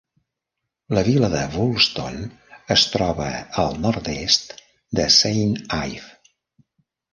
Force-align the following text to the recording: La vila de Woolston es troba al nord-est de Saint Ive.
La 0.97 1.01
vila 1.07 1.27
de 1.33 1.41
Woolston 1.55 2.17
es 2.77 2.87
troba 2.95 3.29
al 3.67 3.79
nord-est 3.85 4.59
de 5.01 5.09
Saint 5.21 5.57
Ive. 5.81 6.11